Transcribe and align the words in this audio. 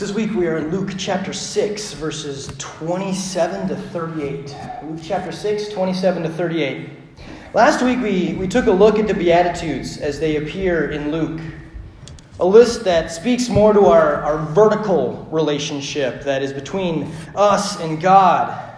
this 0.00 0.12
week 0.12 0.34
we 0.34 0.48
are 0.48 0.56
in 0.56 0.72
Luke 0.72 0.90
chapter 0.98 1.32
6, 1.32 1.92
verses 1.92 2.48
27 2.58 3.68
to 3.68 3.76
38. 3.76 4.56
Luke 4.82 4.98
chapter 5.00 5.30
6, 5.30 5.68
27 5.68 6.24
to 6.24 6.28
38. 6.30 6.90
Last 7.54 7.80
week 7.80 8.00
we, 8.00 8.34
we 8.34 8.48
took 8.48 8.66
a 8.66 8.72
look 8.72 8.98
at 8.98 9.06
the 9.06 9.14
Beatitudes 9.14 9.98
as 9.98 10.18
they 10.18 10.34
appear 10.36 10.90
in 10.90 11.12
Luke. 11.12 11.40
A 12.40 12.44
list 12.44 12.82
that 12.82 13.12
speaks 13.12 13.48
more 13.48 13.72
to 13.72 13.86
our, 13.86 14.16
our 14.22 14.44
vertical 14.46 15.28
relationship 15.30 16.24
that 16.24 16.42
is 16.42 16.52
between 16.52 17.12
us 17.36 17.78
and 17.78 18.00
God 18.00 18.72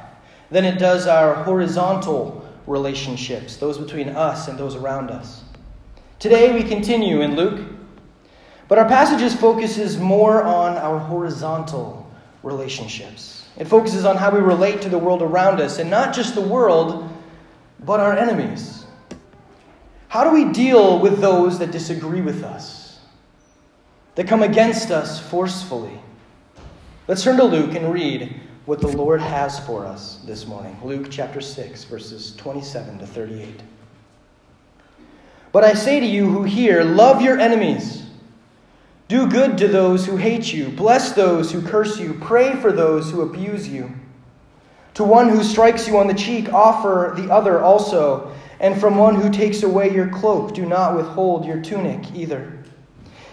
than 0.50 0.66
it 0.66 0.78
does 0.78 1.06
our 1.06 1.34
horizontal 1.44 2.46
relationships, 2.66 3.56
those 3.56 3.78
between 3.78 4.10
us 4.10 4.48
and 4.48 4.58
those 4.58 4.76
around 4.76 5.10
us. 5.10 5.44
Today 6.18 6.52
we 6.52 6.62
continue 6.62 7.22
in 7.22 7.36
Luke 7.36 7.75
but 8.68 8.78
our 8.78 8.88
passages 8.88 9.34
focuses 9.34 9.98
more 9.98 10.42
on 10.42 10.76
our 10.76 10.98
horizontal 10.98 12.10
relationships. 12.42 13.48
It 13.56 13.66
focuses 13.66 14.04
on 14.04 14.16
how 14.16 14.30
we 14.30 14.40
relate 14.40 14.82
to 14.82 14.88
the 14.88 14.98
world 14.98 15.22
around 15.22 15.60
us, 15.60 15.78
and 15.78 15.90
not 15.90 16.14
just 16.14 16.34
the 16.34 16.40
world, 16.40 17.08
but 17.84 18.00
our 18.00 18.16
enemies. 18.16 18.84
How 20.08 20.24
do 20.24 20.30
we 20.30 20.52
deal 20.52 20.98
with 20.98 21.20
those 21.20 21.58
that 21.58 21.70
disagree 21.70 22.20
with 22.20 22.42
us, 22.42 23.00
that 24.14 24.28
come 24.28 24.42
against 24.42 24.90
us 24.90 25.20
forcefully? 25.20 26.00
Let's 27.08 27.22
turn 27.22 27.36
to 27.36 27.44
Luke 27.44 27.74
and 27.74 27.92
read 27.92 28.40
what 28.66 28.80
the 28.80 28.88
Lord 28.88 29.20
has 29.20 29.60
for 29.60 29.86
us 29.86 30.16
this 30.24 30.46
morning. 30.46 30.76
Luke 30.82 31.06
chapter 31.08 31.40
6, 31.40 31.84
verses 31.84 32.34
27 32.36 32.98
to 32.98 33.06
38. 33.06 33.62
But 35.52 35.64
I 35.64 35.72
say 35.74 36.00
to 36.00 36.06
you 36.06 36.28
who 36.28 36.42
hear, 36.42 36.82
love 36.82 37.22
your 37.22 37.38
enemies. 37.38 38.05
Do 39.08 39.28
good 39.28 39.56
to 39.58 39.68
those 39.68 40.04
who 40.04 40.16
hate 40.16 40.52
you, 40.52 40.68
bless 40.70 41.12
those 41.12 41.52
who 41.52 41.62
curse 41.62 41.98
you, 41.98 42.14
pray 42.14 42.56
for 42.56 42.72
those 42.72 43.10
who 43.10 43.22
abuse 43.22 43.68
you. 43.68 43.92
To 44.94 45.04
one 45.04 45.28
who 45.28 45.44
strikes 45.44 45.86
you 45.86 45.98
on 45.98 46.08
the 46.08 46.14
cheek, 46.14 46.52
offer 46.52 47.12
the 47.16 47.32
other 47.32 47.62
also, 47.62 48.32
and 48.58 48.80
from 48.80 48.96
one 48.96 49.14
who 49.14 49.30
takes 49.30 49.62
away 49.62 49.94
your 49.94 50.08
cloak, 50.08 50.54
do 50.54 50.66
not 50.66 50.96
withhold 50.96 51.44
your 51.44 51.60
tunic 51.60 52.12
either. 52.14 52.64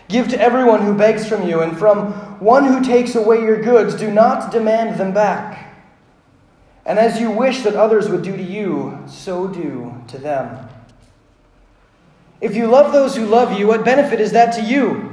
Give 0.09 0.27
to 0.27 0.39
everyone 0.39 0.81
who 0.81 0.93
begs 0.93 1.27
from 1.27 1.47
you, 1.47 1.61
and 1.61 1.75
from 1.77 2.11
one 2.39 2.65
who 2.65 2.83
takes 2.83 3.15
away 3.15 3.41
your 3.41 3.61
goods, 3.61 3.95
do 3.95 4.11
not 4.11 4.51
demand 4.51 4.99
them 4.99 5.13
back. 5.13 5.73
And 6.85 6.99
as 6.99 7.19
you 7.19 7.31
wish 7.31 7.63
that 7.63 7.75
others 7.75 8.09
would 8.09 8.21
do 8.21 8.35
to 8.35 8.43
you, 8.43 9.01
so 9.07 9.47
do 9.47 9.95
to 10.09 10.17
them. 10.17 10.69
If 12.41 12.55
you 12.55 12.67
love 12.67 12.91
those 12.91 13.15
who 13.15 13.25
love 13.25 13.57
you, 13.57 13.67
what 13.67 13.85
benefit 13.85 14.19
is 14.19 14.33
that 14.33 14.53
to 14.55 14.61
you? 14.61 15.12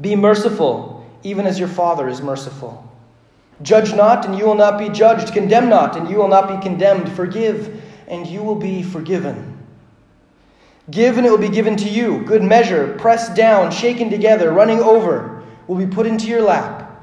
Be 0.00 0.14
merciful, 0.16 1.06
even 1.22 1.46
as 1.46 1.58
your 1.58 1.68
Father 1.68 2.08
is 2.08 2.20
merciful. 2.20 2.82
Judge 3.62 3.94
not, 3.94 4.26
and 4.26 4.36
you 4.38 4.44
will 4.44 4.54
not 4.54 4.78
be 4.78 4.88
judged. 4.90 5.32
Condemn 5.32 5.68
not, 5.68 5.96
and 5.96 6.10
you 6.10 6.16
will 6.16 6.28
not 6.28 6.48
be 6.48 6.62
condemned. 6.62 7.10
Forgive, 7.12 7.82
and 8.06 8.26
you 8.26 8.42
will 8.42 8.56
be 8.56 8.82
forgiven. 8.82 9.56
Give, 10.90 11.16
and 11.16 11.26
it 11.26 11.30
will 11.30 11.38
be 11.38 11.48
given 11.48 11.76
to 11.76 11.88
you. 11.88 12.22
Good 12.24 12.42
measure, 12.42 12.94
pressed 12.98 13.34
down, 13.34 13.72
shaken 13.72 14.10
together, 14.10 14.52
running 14.52 14.78
over, 14.78 15.42
will 15.66 15.76
be 15.76 15.86
put 15.86 16.06
into 16.06 16.26
your 16.26 16.42
lap. 16.42 17.02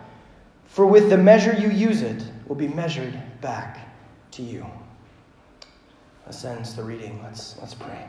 For 0.65 0.85
with 0.85 1.09
the 1.09 1.17
measure 1.17 1.53
you 1.53 1.69
use 1.69 2.01
it, 2.01 2.23
will 2.47 2.55
be 2.55 2.67
measured 2.67 3.19
back 3.41 3.79
to 4.31 4.43
you. 4.43 4.65
That 6.25 6.45
ends 6.45 6.75
the 6.75 6.83
reading. 6.83 7.21
Let's, 7.23 7.57
let's 7.59 7.73
pray. 7.73 8.07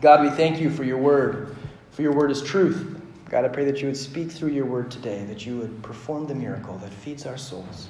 God, 0.00 0.22
we 0.22 0.30
thank 0.30 0.60
you 0.60 0.70
for 0.70 0.84
your 0.84 0.98
word, 0.98 1.56
for 1.90 2.02
your 2.02 2.12
word 2.12 2.30
is 2.30 2.42
truth. 2.42 2.97
God, 3.28 3.44
I 3.44 3.48
pray 3.48 3.64
that 3.66 3.80
you 3.80 3.88
would 3.88 3.96
speak 3.96 4.30
through 4.30 4.50
your 4.50 4.64
word 4.64 4.90
today, 4.90 5.24
that 5.24 5.44
you 5.44 5.58
would 5.58 5.82
perform 5.82 6.26
the 6.26 6.34
miracle 6.34 6.78
that 6.78 6.92
feeds 6.92 7.26
our 7.26 7.36
souls. 7.36 7.88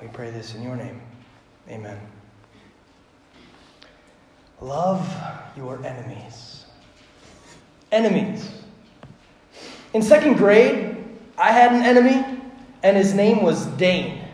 We 0.00 0.08
pray 0.08 0.30
this 0.30 0.54
in 0.54 0.62
your 0.62 0.76
name. 0.76 1.00
Amen. 1.68 2.00
Love 4.60 5.06
your 5.56 5.84
enemies. 5.84 6.64
Enemies. 7.90 8.50
In 9.92 10.00
second 10.00 10.38
grade, 10.38 10.96
I 11.36 11.52
had 11.52 11.72
an 11.72 11.82
enemy, 11.82 12.24
and 12.82 12.96
his 12.96 13.12
name 13.12 13.42
was 13.42 13.66
Dane. 13.66 14.24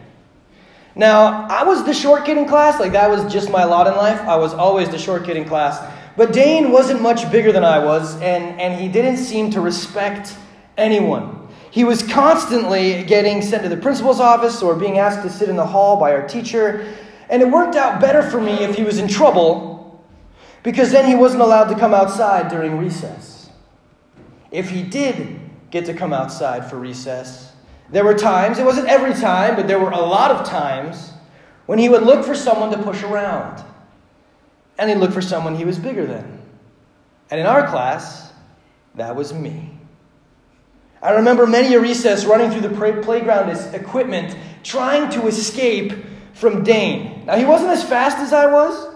Now, 0.95 1.47
I 1.49 1.65
was 1.65 1.85
the 1.85 1.95
short 1.95 2.25
kid 2.25 2.39
in 2.39 2.47
class, 2.47 2.79
like 2.79 2.93
that 2.93 3.11
was 3.11 3.33
just 3.33 3.51
my 3.51 3.65
lot 3.65 3.87
in 3.87 3.97
life. 3.97 4.21
I 4.21 4.37
was 4.37 4.55
always 4.55 4.89
the 4.89 4.99
short 4.99 5.25
kid 5.25 5.37
in 5.37 5.45
class. 5.45 5.81
But 6.19 6.33
Dane 6.33 6.73
wasn't 6.73 7.01
much 7.01 7.31
bigger 7.31 7.53
than 7.53 7.63
I 7.63 7.79
was, 7.79 8.17
and, 8.17 8.61
and 8.61 8.79
he 8.79 8.89
didn't 8.89 9.19
seem 9.19 9.53
to 9.53 9.61
respect 9.61 10.35
anyone. 10.77 11.47
He 11.71 11.85
was 11.85 12.03
constantly 12.03 13.05
getting 13.05 13.41
sent 13.41 13.63
to 13.63 13.69
the 13.69 13.77
principal's 13.77 14.19
office 14.19 14.61
or 14.61 14.75
being 14.75 14.99
asked 14.99 15.23
to 15.23 15.31
sit 15.31 15.49
in 15.49 15.55
the 15.55 15.65
hall 15.65 15.97
by 15.97 16.11
our 16.11 16.27
teacher. 16.27 16.93
And 17.31 17.41
it 17.41 17.49
worked 17.49 17.77
out 17.77 18.01
better 18.01 18.29
for 18.29 18.41
me 18.41 18.65
if 18.65 18.75
he 18.75 18.83
was 18.83 18.99
in 18.99 19.07
trouble, 19.07 20.05
because 20.65 20.91
then 20.91 21.07
he 21.07 21.15
wasn't 21.15 21.43
allowed 21.43 21.69
to 21.69 21.79
come 21.79 21.95
outside 21.95 22.51
during 22.51 22.79
recess. 22.79 23.51
If 24.51 24.71
he 24.71 24.83
did 24.83 25.39
get 25.71 25.87
to 25.87 25.95
come 25.95 26.13
outside 26.13 26.69
for 26.69 26.81
recess, 26.81 27.53
there 27.91 28.05
were 28.05 28.15
times, 28.15 28.59
it 28.59 28.65
wasn't 28.65 28.89
every 28.89 29.15
time, 29.15 29.55
but 29.55 29.69
there 29.69 29.79
were 29.79 29.93
a 29.93 30.01
lot 30.01 30.33
of 30.33 30.45
times, 30.45 31.13
when 31.67 31.79
he 31.79 31.89
would 31.89 32.03
look 32.03 32.27
for 32.27 32.35
someone 32.35 32.73
to 32.73 32.83
push 32.83 33.05
around 33.05 33.63
and 34.79 34.89
he 34.89 34.97
looked 34.97 35.13
for 35.13 35.23
someone 35.23 35.57
he 35.57 35.65
was 35.65 35.79
bigger 35.79 36.07
than. 36.07 36.41
And 37.31 37.41
in 37.41 37.47
our 37.47 37.67
class, 37.67 38.33
that 38.95 39.17
was 39.17 39.35
me. 39.35 39.73
I 41.03 41.13
remember 41.13 41.47
many 41.47 41.75
a 41.75 41.81
recess 41.81 42.25
running 42.25 42.51
through 42.51 42.69
the 42.69 43.01
playground 43.03 43.51
as 43.51 43.73
equipment, 43.75 44.37
trying 44.63 45.11
to 45.11 45.27
escape 45.27 45.93
from 46.33 46.65
Dane. 46.65 47.27
Now, 47.27 47.37
he 47.37 47.45
wasn't 47.45 47.71
as 47.71 47.85
fast 47.85 48.19
as 48.19 48.33
I 48.33 48.47
was, 48.47 48.95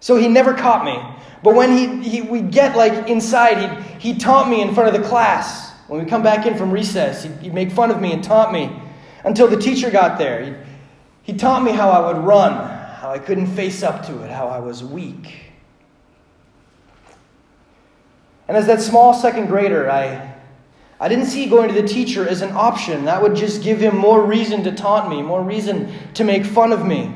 so 0.00 0.16
he 0.16 0.28
never 0.28 0.54
caught 0.54 0.84
me. 0.84 0.98
But 1.42 1.54
when 1.54 1.76
he, 1.76 2.08
he, 2.08 2.22
we'd 2.22 2.50
get 2.50 2.76
like 2.76 3.08
inside, 3.08 3.58
he'd, 3.58 4.00
he'd 4.00 4.20
taunt 4.20 4.48
me 4.48 4.62
in 4.62 4.74
front 4.74 4.94
of 4.94 5.00
the 5.00 5.08
class. 5.08 5.70
When 5.86 6.02
we 6.02 6.08
come 6.08 6.22
back 6.22 6.46
in 6.46 6.56
from 6.56 6.70
recess, 6.70 7.22
he'd, 7.22 7.36
he'd 7.38 7.54
make 7.54 7.70
fun 7.70 7.90
of 7.90 8.00
me 8.00 8.12
and 8.12 8.22
taunt 8.22 8.52
me 8.52 8.70
until 9.24 9.46
the 9.46 9.56
teacher 9.56 9.90
got 9.90 10.18
there. 10.18 10.44
He'd, 10.44 10.56
he 11.22 11.32
taught 11.34 11.62
me 11.62 11.72
how 11.72 11.90
I 11.90 12.12
would 12.12 12.24
run, 12.24 12.77
how 12.98 13.10
I 13.10 13.18
couldn't 13.20 13.46
face 13.46 13.84
up 13.84 14.04
to 14.06 14.22
it, 14.22 14.30
how 14.30 14.48
I 14.48 14.58
was 14.58 14.82
weak. 14.82 15.42
And 18.48 18.56
as 18.56 18.66
that 18.66 18.80
small 18.80 19.14
second 19.14 19.46
grader, 19.46 19.88
I, 19.88 20.34
I 20.98 21.08
didn't 21.08 21.26
see 21.26 21.46
going 21.46 21.68
to 21.72 21.80
the 21.80 21.86
teacher 21.86 22.28
as 22.28 22.42
an 22.42 22.50
option. 22.52 23.04
That 23.04 23.22
would 23.22 23.36
just 23.36 23.62
give 23.62 23.80
him 23.80 23.96
more 23.96 24.24
reason 24.24 24.64
to 24.64 24.72
taunt 24.72 25.08
me, 25.08 25.22
more 25.22 25.42
reason 25.42 25.92
to 26.14 26.24
make 26.24 26.44
fun 26.44 26.72
of 26.72 26.84
me. 26.84 27.14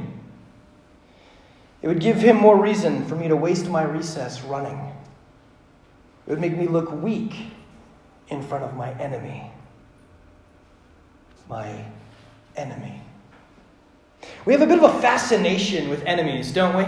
It 1.80 1.88
would 1.88 2.00
give 2.00 2.18
him 2.18 2.36
more 2.36 2.56
reason 2.56 3.04
for 3.06 3.16
me 3.16 3.26
to 3.26 3.34
waste 3.34 3.68
my 3.68 3.82
recess 3.82 4.40
running. 4.42 4.78
It 6.26 6.30
would 6.30 6.40
make 6.40 6.56
me 6.56 6.68
look 6.68 6.92
weak 6.92 7.34
in 8.28 8.40
front 8.40 8.62
of 8.62 8.76
my 8.76 8.92
enemy. 9.00 9.50
My 11.48 11.84
enemy. 12.54 13.02
We 14.44 14.52
have 14.52 14.62
a 14.62 14.66
bit 14.66 14.82
of 14.82 14.96
a 14.96 15.00
fascination 15.00 15.88
with 15.88 16.04
enemies, 16.04 16.52
don't 16.52 16.76
we? 16.76 16.86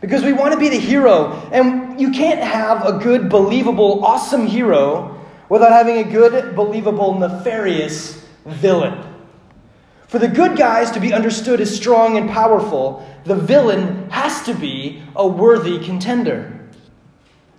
Because 0.00 0.22
we 0.22 0.32
want 0.32 0.54
to 0.54 0.58
be 0.58 0.68
the 0.68 0.78
hero. 0.78 1.32
And 1.52 2.00
you 2.00 2.10
can't 2.10 2.40
have 2.40 2.86
a 2.86 2.98
good, 2.98 3.28
believable, 3.28 4.04
awesome 4.04 4.46
hero 4.46 5.20
without 5.48 5.72
having 5.72 5.98
a 5.98 6.04
good, 6.04 6.54
believable, 6.56 7.18
nefarious 7.18 8.24
villain. 8.46 9.06
For 10.08 10.18
the 10.18 10.28
good 10.28 10.56
guys 10.56 10.90
to 10.92 11.00
be 11.00 11.12
understood 11.12 11.60
as 11.60 11.74
strong 11.74 12.16
and 12.16 12.28
powerful, 12.30 13.06
the 13.24 13.36
villain 13.36 14.10
has 14.10 14.42
to 14.42 14.54
be 14.54 15.02
a 15.14 15.26
worthy 15.26 15.78
contender. 15.78 16.59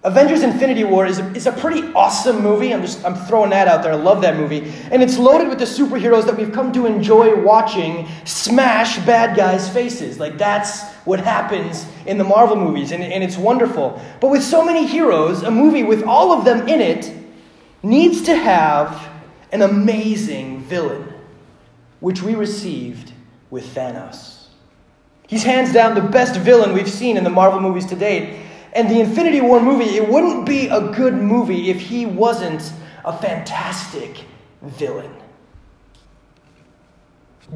Avengers 0.04 0.42
Infinity 0.42 0.84
War 0.84 1.06
is 1.06 1.20
a, 1.20 1.26
is 1.36 1.46
a 1.46 1.52
pretty 1.52 1.82
awesome 1.94 2.42
movie. 2.42 2.74
I'm 2.74 2.82
just 2.82 3.06
I'm 3.06 3.14
throwing 3.14 3.52
that 3.52 3.68
out 3.68 3.84
there. 3.84 3.92
I 3.92 3.96
love 3.96 4.22
that 4.22 4.36
movie. 4.36 4.74
And 4.90 5.04
it's 5.04 5.18
loaded 5.18 5.48
with 5.48 5.60
the 5.60 5.66
superheroes 5.66 6.26
that 6.26 6.36
we've 6.36 6.52
come 6.52 6.74
to 6.74 6.88
enjoy 6.88 7.40
watching 7.40 8.08
smash 8.26 8.98
bad 9.06 9.38
guys' 9.38 9.70
faces. 9.70 10.20
Like 10.20 10.40
that's 10.40 10.90
what 11.06 11.20
happens 11.20 11.86
in 12.08 12.18
the 12.18 12.24
Marvel 12.24 12.56
movies, 12.56 12.92
and, 12.92 13.04
and 13.04 13.24
it's 13.24 13.38
wonderful. 13.38 14.02
But 14.20 14.30
with 14.30 14.44
so 14.44 14.66
many 14.66 14.88
heroes, 14.88 15.44
a 15.44 15.52
movie 15.52 15.84
with 15.84 16.04
all 16.04 16.32
of 16.32 16.46
them 16.46 16.68
in 16.68 16.82
it 16.82 17.14
needs 17.84 18.24
to 18.24 18.36
have 18.36 19.08
an 19.52 19.62
amazing 19.62 20.62
villain, 20.62 21.14
which 22.00 22.24
we 22.24 22.34
received 22.34 23.12
with 23.52 23.76
Thanos. 23.76 24.48
He's 25.28 25.44
hands 25.44 25.72
down 25.72 25.94
the 25.94 26.02
best 26.02 26.40
villain 26.40 26.74
we've 26.74 26.90
seen 26.90 27.18
in 27.18 27.24
the 27.24 27.30
Marvel 27.30 27.60
movies 27.60 27.86
to 27.88 27.96
date. 27.96 28.40
And 28.74 28.90
the 28.90 29.02
Infinity 29.02 29.42
War 29.42 29.60
movie, 29.60 29.98
it 29.98 30.08
wouldn't 30.08 30.46
be 30.46 30.68
a 30.68 30.92
good 30.92 31.14
movie 31.14 31.70
if 31.70 31.80
he 31.80 32.06
wasn't 32.06 32.72
a 33.04 33.18
fantastic 33.18 34.24
villain. 34.62 35.14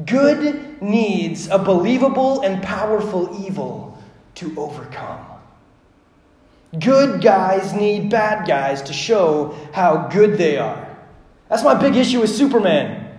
Good 0.04 0.82
needs 0.82 1.48
a 1.48 1.58
believable 1.58 2.42
and 2.42 2.62
powerful 2.62 3.44
evil 3.46 4.02
to 4.34 4.52
overcome. 4.58 5.24
Good 6.78 7.22
guys 7.22 7.72
need 7.72 8.10
bad 8.10 8.46
guys 8.46 8.82
to 8.82 8.92
show 8.92 9.56
how 9.72 10.08
good 10.08 10.36
they 10.36 10.58
are. 10.58 10.96
That's 11.48 11.62
my 11.62 11.74
big 11.74 11.96
issue 11.96 12.20
with 12.20 12.28
Superman. 12.28 13.18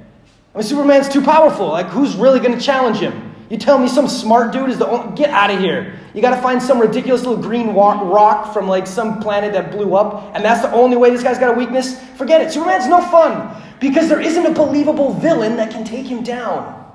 I 0.53 0.57
mean, 0.57 0.63
Superman's 0.63 1.09
too 1.09 1.21
powerful. 1.23 1.69
Like, 1.69 1.88
who's 1.88 2.15
really 2.15 2.39
going 2.39 2.57
to 2.57 2.63
challenge 2.63 2.97
him? 2.97 3.26
You 3.49 3.57
tell 3.57 3.77
me 3.79 3.88
some 3.88 4.09
smart 4.09 4.51
dude 4.51 4.69
is 4.69 4.77
the 4.77 4.88
only. 4.88 5.15
Get 5.15 5.29
out 5.29 5.49
of 5.49 5.59
here. 5.59 5.97
You 6.13 6.21
got 6.21 6.35
to 6.35 6.41
find 6.41 6.61
some 6.61 6.79
ridiculous 6.79 7.23
little 7.23 7.41
green 7.41 7.73
rock 7.73 8.53
from 8.53 8.67
like 8.67 8.85
some 8.85 9.21
planet 9.21 9.53
that 9.53 9.71
blew 9.71 9.95
up, 9.95 10.35
and 10.35 10.44
that's 10.44 10.61
the 10.61 10.71
only 10.71 10.97
way 10.97 11.11
this 11.11 11.23
guy's 11.23 11.39
got 11.39 11.55
a 11.55 11.57
weakness? 11.57 12.01
Forget 12.17 12.41
it. 12.41 12.51
Superman's 12.51 12.88
no 12.88 13.01
fun 13.01 13.61
because 13.79 14.09
there 14.09 14.19
isn't 14.19 14.45
a 14.45 14.51
believable 14.51 15.13
villain 15.13 15.55
that 15.57 15.71
can 15.71 15.85
take 15.85 16.05
him 16.05 16.23
down. 16.23 16.91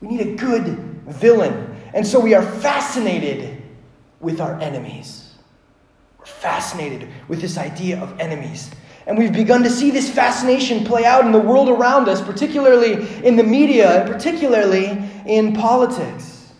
We 0.00 0.08
need 0.08 0.20
a 0.20 0.34
good 0.36 0.78
villain. 1.06 1.76
And 1.94 2.06
so 2.06 2.18
we 2.18 2.34
are 2.34 2.42
fascinated 2.42 3.62
with 4.20 4.40
our 4.40 4.58
enemies. 4.60 5.34
We're 6.18 6.26
fascinated 6.26 7.08
with 7.28 7.40
this 7.40 7.58
idea 7.58 8.00
of 8.00 8.18
enemies. 8.18 8.70
And 9.06 9.16
we've 9.16 9.32
begun 9.32 9.62
to 9.62 9.70
see 9.70 9.90
this 9.90 10.10
fascination 10.10 10.84
play 10.84 11.06
out 11.06 11.24
in 11.24 11.32
the 11.32 11.38
world 11.38 11.68
around 11.70 12.08
us, 12.08 12.20
particularly 12.20 13.24
in 13.24 13.36
the 13.36 13.42
media 13.42 14.02
and 14.02 14.12
particularly 14.12 15.07
in 15.28 15.52
politics. 15.52 16.52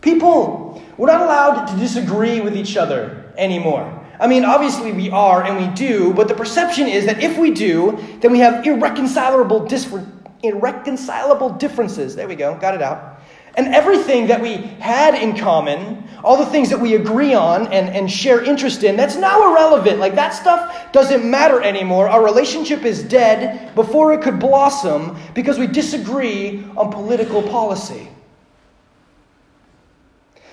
People, 0.00 0.82
we're 0.96 1.08
not 1.08 1.20
allowed 1.20 1.66
to 1.66 1.76
disagree 1.76 2.40
with 2.40 2.56
each 2.56 2.76
other 2.76 3.32
anymore. 3.36 3.96
I 4.18 4.26
mean, 4.26 4.44
obviously 4.44 4.92
we 4.92 5.10
are 5.10 5.42
and 5.44 5.58
we 5.58 5.74
do, 5.74 6.12
but 6.14 6.28
the 6.28 6.34
perception 6.34 6.86
is 6.86 7.06
that 7.06 7.22
if 7.22 7.38
we 7.38 7.50
do, 7.50 7.98
then 8.20 8.32
we 8.32 8.38
have 8.38 8.66
irreconcilable, 8.66 9.66
dis- 9.66 9.92
irreconcilable 10.42 11.50
differences. 11.50 12.16
There 12.16 12.28
we 12.28 12.36
go, 12.36 12.56
got 12.56 12.74
it 12.74 12.82
out. 12.82 13.09
And 13.54 13.74
everything 13.74 14.28
that 14.28 14.40
we 14.40 14.56
had 14.56 15.14
in 15.14 15.36
common, 15.36 16.08
all 16.22 16.36
the 16.36 16.46
things 16.46 16.70
that 16.70 16.78
we 16.78 16.94
agree 16.94 17.34
on 17.34 17.66
and, 17.72 17.88
and 17.88 18.10
share 18.10 18.42
interest 18.42 18.84
in, 18.84 18.96
that's 18.96 19.16
now 19.16 19.50
irrelevant. 19.50 19.98
Like 19.98 20.14
that 20.14 20.30
stuff 20.30 20.92
doesn't 20.92 21.28
matter 21.28 21.60
anymore. 21.60 22.08
Our 22.08 22.24
relationship 22.24 22.84
is 22.84 23.02
dead 23.02 23.74
before 23.74 24.12
it 24.12 24.22
could 24.22 24.38
blossom 24.38 25.18
because 25.34 25.58
we 25.58 25.66
disagree 25.66 26.64
on 26.76 26.92
political 26.92 27.42
policy. 27.42 28.08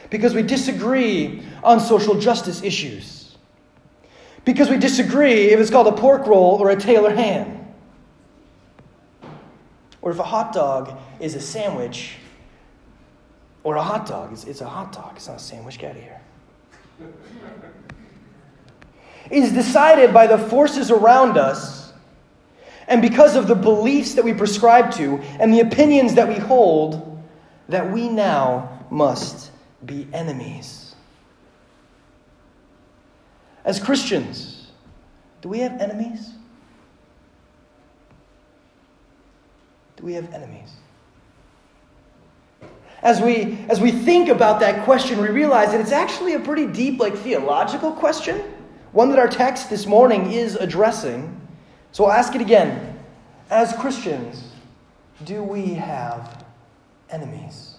Because 0.10 0.34
we 0.34 0.42
disagree 0.42 1.44
on 1.64 1.80
social 1.80 2.20
justice 2.20 2.64
issues. 2.64 3.38
Because 4.44 4.70
we 4.70 4.78
disagree 4.78 5.52
if 5.52 5.60
it's 5.60 5.70
called 5.70 5.88
a 5.88 5.92
pork 5.92 6.26
roll 6.26 6.56
or 6.56 6.72
a 6.72 6.76
Taylor 6.76 7.14
ham. 7.14 7.68
Or 10.02 10.12
if 10.12 10.20
a 10.20 10.24
hot 10.24 10.54
dog 10.54 10.98
is 11.20 11.36
a 11.36 11.42
sandwich 11.42 12.16
or 13.68 13.76
a 13.76 13.84
hot 13.84 14.06
dog. 14.06 14.32
It's, 14.32 14.46
it's 14.46 14.62
a 14.62 14.70
hot 14.70 14.94
dog, 14.94 15.18
it's 15.18 15.28
not 15.28 15.36
a 15.36 15.40
sandwich. 15.40 15.78
Get 15.78 15.92
out 15.92 15.98
of 15.98 16.04
here. 16.04 16.22
Is 19.30 19.52
decided 19.52 20.14
by 20.14 20.26
the 20.26 20.38
forces 20.38 20.90
around 20.90 21.38
us 21.38 21.92
and 22.88 23.02
because 23.02 23.36
of 23.36 23.50
the 23.50 23.56
beliefs 23.56 24.14
that 24.14 24.24
we 24.24 24.34
prescribe 24.34 24.94
to 24.94 25.18
and 25.42 25.54
the 25.54 25.60
opinions 25.60 26.14
that 26.14 26.30
we 26.30 26.36
hold 26.36 27.22
that 27.68 27.92
we 27.92 28.08
now 28.08 28.86
must 28.90 29.52
be 29.86 30.08
enemies. 30.14 30.96
As 33.66 33.82
Christians, 33.82 34.72
do 35.42 35.50
we 35.50 35.60
have 35.60 35.82
enemies? 35.82 36.30
Do 39.98 40.06
we 40.06 40.14
have 40.14 40.34
enemies? 40.34 40.72
As 43.08 43.22
we, 43.22 43.58
as 43.70 43.80
we 43.80 43.92
think 43.92 44.28
about 44.28 44.60
that 44.60 44.84
question, 44.84 45.22
we 45.22 45.30
realize 45.30 45.72
that 45.72 45.80
it's 45.80 45.94
actually 45.94 46.34
a 46.34 46.42
pretty 46.42 46.68
deep, 46.68 47.00
like 47.00 47.16
theological 47.16 47.94
question, 47.94 48.44
one 48.92 49.10
that 49.12 49.18
our 49.18 49.30
text 49.30 49.70
this 49.70 49.86
morning 49.86 50.34
is 50.34 50.56
addressing. 50.56 51.40
So 51.94 52.04
I'll 52.04 52.12
ask 52.12 52.36
it 52.36 52.42
again. 52.42 53.00
As 53.50 53.72
Christians, 53.78 54.52
do 55.24 55.42
we 55.42 55.68
have 55.76 56.44
enemies? 57.10 57.78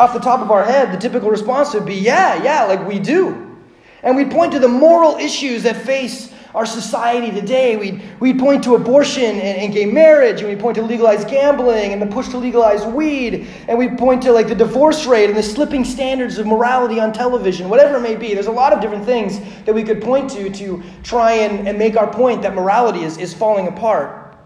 Off 0.00 0.12
the 0.12 0.18
top 0.18 0.40
of 0.40 0.50
our 0.50 0.64
head, 0.64 0.92
the 0.92 0.98
typical 0.98 1.30
response 1.30 1.72
would 1.72 1.86
be, 1.86 1.94
yeah, 1.94 2.42
yeah, 2.42 2.64
like 2.64 2.84
we 2.84 2.98
do. 2.98 3.56
And 4.02 4.16
we 4.16 4.24
point 4.24 4.54
to 4.54 4.58
the 4.58 4.66
moral 4.66 5.18
issues 5.18 5.62
that 5.62 5.76
face 5.76 6.34
our 6.56 6.64
society 6.64 7.30
today. 7.30 7.76
We'd, 7.76 8.02
we'd 8.18 8.38
point 8.38 8.64
to 8.64 8.76
abortion 8.76 9.22
and, 9.22 9.58
and 9.58 9.74
gay 9.74 9.84
marriage, 9.84 10.40
and 10.40 10.48
we'd 10.48 10.58
point 10.58 10.76
to 10.76 10.82
legalized 10.82 11.28
gambling 11.28 11.92
and 11.92 12.00
the 12.00 12.06
push 12.06 12.28
to 12.28 12.38
legalize 12.38 12.82
weed, 12.86 13.46
and 13.68 13.76
we'd 13.76 13.98
point 13.98 14.22
to 14.22 14.32
like 14.32 14.48
the 14.48 14.54
divorce 14.54 15.04
rate 15.04 15.28
and 15.28 15.36
the 15.36 15.42
slipping 15.42 15.84
standards 15.84 16.38
of 16.38 16.46
morality 16.46 16.98
on 16.98 17.12
television, 17.12 17.68
whatever 17.68 17.98
it 17.98 18.00
may 18.00 18.16
be. 18.16 18.32
There's 18.32 18.46
a 18.46 18.50
lot 18.50 18.72
of 18.72 18.80
different 18.80 19.04
things 19.04 19.38
that 19.66 19.74
we 19.74 19.82
could 19.82 20.00
point 20.00 20.30
to 20.30 20.48
to 20.48 20.82
try 21.02 21.32
and, 21.32 21.68
and 21.68 21.78
make 21.78 21.94
our 21.94 22.10
point 22.10 22.40
that 22.40 22.54
morality 22.54 23.02
is, 23.02 23.18
is 23.18 23.34
falling 23.34 23.68
apart. 23.68 24.38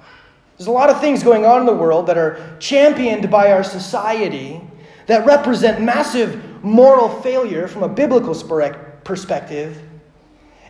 There's 0.58 0.66
a 0.66 0.72
lot 0.72 0.90
of 0.90 1.00
things 1.00 1.22
going 1.22 1.46
on 1.46 1.60
in 1.60 1.66
the 1.66 1.72
world 1.72 2.08
that 2.08 2.18
are 2.18 2.56
championed 2.58 3.30
by 3.30 3.52
our 3.52 3.62
society 3.62 4.60
that 5.06 5.24
represent 5.24 5.80
massive 5.80 6.64
moral 6.64 7.22
failure 7.22 7.68
from 7.68 7.84
a 7.84 7.88
biblical 7.88 8.34
perspective 9.04 9.80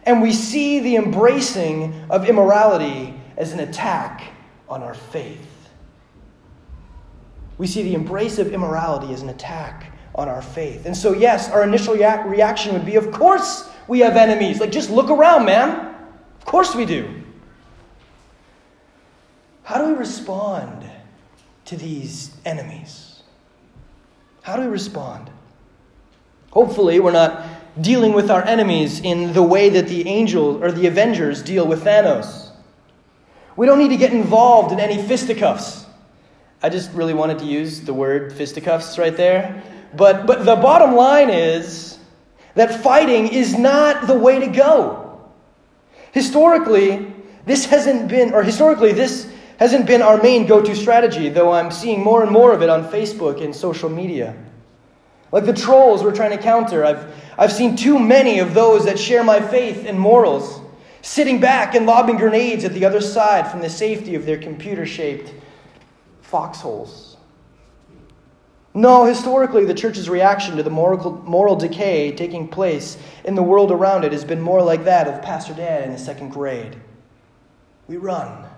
and 0.04 0.22
we 0.22 0.32
see 0.32 0.80
the 0.80 0.96
embracing 0.96 2.06
of 2.10 2.28
immorality 2.28 3.14
as 3.36 3.52
an 3.52 3.60
attack 3.60 4.22
on 4.68 4.82
our 4.82 4.94
faith. 4.94 5.46
We 7.58 7.66
see 7.66 7.82
the 7.82 7.94
embrace 7.94 8.38
of 8.38 8.52
immorality 8.52 9.12
as 9.12 9.22
an 9.22 9.28
attack 9.28 9.92
on 10.14 10.28
our 10.28 10.42
faith. 10.42 10.86
And 10.86 10.96
so, 10.96 11.12
yes, 11.12 11.50
our 11.50 11.62
initial 11.62 11.94
reaction 11.94 12.72
would 12.72 12.86
be 12.86 12.96
of 12.96 13.10
course 13.10 13.68
we 13.86 13.98
have 14.00 14.16
enemies. 14.16 14.60
Like, 14.60 14.72
just 14.72 14.90
look 14.90 15.10
around, 15.10 15.44
man. 15.44 15.94
Of 16.38 16.44
course 16.44 16.74
we 16.74 16.86
do. 16.86 17.22
How 19.62 19.78
do 19.78 19.92
we 19.92 19.98
respond 19.98 20.88
to 21.66 21.76
these 21.76 22.34
enemies? 22.44 23.22
How 24.42 24.56
do 24.56 24.62
we 24.62 24.68
respond? 24.68 25.30
Hopefully, 26.50 26.98
we're 26.98 27.12
not 27.12 27.44
dealing 27.80 28.12
with 28.12 28.30
our 28.30 28.44
enemies 28.44 29.00
in 29.00 29.32
the 29.32 29.42
way 29.42 29.68
that 29.68 29.88
the 29.88 30.08
angels 30.08 30.62
or 30.62 30.72
the 30.72 30.86
Avengers 30.86 31.42
deal 31.42 31.66
with 31.66 31.84
Thanos. 31.84 32.50
We 33.56 33.66
don't 33.66 33.78
need 33.78 33.88
to 33.88 33.96
get 33.96 34.12
involved 34.12 34.72
in 34.72 34.80
any 34.80 35.02
fisticuffs. 35.02 35.84
I 36.62 36.68
just 36.68 36.92
really 36.92 37.14
wanted 37.14 37.38
to 37.40 37.44
use 37.44 37.80
the 37.80 37.94
word 37.94 38.32
fisticuffs 38.32 38.98
right 38.98 39.16
there. 39.16 39.62
But, 39.94 40.26
but 40.26 40.44
the 40.44 40.56
bottom 40.56 40.94
line 40.94 41.30
is 41.30 41.98
that 42.54 42.82
fighting 42.82 43.28
is 43.28 43.58
not 43.58 44.06
the 44.06 44.18
way 44.18 44.40
to 44.40 44.46
go. 44.46 45.30
Historically, 46.12 47.12
this 47.46 47.64
hasn't 47.66 48.08
been, 48.08 48.32
or 48.32 48.42
historically, 48.42 48.92
this 48.92 49.30
hasn't 49.58 49.86
been 49.86 50.02
our 50.02 50.20
main 50.22 50.46
go 50.46 50.62
to 50.62 50.74
strategy, 50.74 51.28
though 51.28 51.52
I'm 51.52 51.70
seeing 51.70 52.02
more 52.02 52.22
and 52.22 52.30
more 52.30 52.52
of 52.52 52.62
it 52.62 52.68
on 52.68 52.84
Facebook 52.88 53.42
and 53.42 53.54
social 53.54 53.88
media. 53.88 54.36
Like 55.32 55.46
the 55.46 55.52
trolls 55.52 56.02
we're 56.02 56.14
trying 56.14 56.36
to 56.36 56.42
counter, 56.42 56.84
I've, 56.84 57.14
I've 57.38 57.52
seen 57.52 57.76
too 57.76 57.98
many 57.98 58.40
of 58.40 58.54
those 58.54 58.84
that 58.86 58.98
share 58.98 59.22
my 59.22 59.40
faith 59.40 59.86
and 59.86 59.98
morals 59.98 60.60
sitting 61.02 61.40
back 61.40 61.74
and 61.74 61.86
lobbing 61.86 62.16
grenades 62.16 62.64
at 62.64 62.72
the 62.72 62.84
other 62.84 63.00
side 63.00 63.50
from 63.50 63.60
the 63.60 63.70
safety 63.70 64.14
of 64.14 64.26
their 64.26 64.38
computer 64.38 64.84
shaped 64.84 65.32
foxholes. 66.20 67.16
No, 68.72 69.04
historically, 69.04 69.64
the 69.64 69.74
church's 69.74 70.08
reaction 70.08 70.56
to 70.56 70.62
the 70.62 70.70
moral, 70.70 71.22
moral 71.24 71.56
decay 71.56 72.12
taking 72.12 72.46
place 72.46 72.96
in 73.24 73.34
the 73.34 73.42
world 73.42 73.72
around 73.72 74.04
it 74.04 74.12
has 74.12 74.24
been 74.24 74.40
more 74.40 74.62
like 74.62 74.84
that 74.84 75.08
of 75.08 75.22
Pastor 75.22 75.54
Dan 75.54 75.84
in 75.84 75.92
the 75.92 75.98
second 75.98 76.30
grade. 76.30 76.76
We 77.88 77.96
run. 77.96 78.49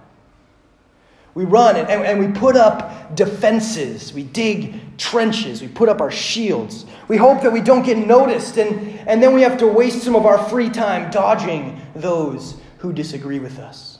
We 1.35 1.45
run 1.45 1.77
and, 1.77 1.89
and, 1.89 2.19
we 2.19 2.29
put 2.29 2.57
up 2.57 3.17
defenses. 3.17 4.13
We 4.13 4.23
dig 4.23 4.99
trenches. 4.99 5.63
We 5.63 5.69
put 5.69 5.89
up 5.89 6.01
our 6.01 6.11
shields. 6.11 6.85
We 7.09 7.17
hope 7.17 7.43
that 7.43 7.53
we 7.53 7.63
don't 7.63 7.85
get 7.85 7.97
noticed, 7.97 8.59
and, 8.59 8.99
and 9.09 9.23
then 9.23 9.35
we 9.35 9.43
have 9.43 9.59
to 9.59 9.67
waste 9.67 10.03
some 10.03 10.15
of 10.15 10.27
our 10.27 10.39
free 10.49 10.69
time 10.69 11.11
dodging 11.11 11.81
those 11.95 12.57
who 12.79 12.93
disagree 12.93 13.39
with 13.39 13.59
us. 13.59 13.99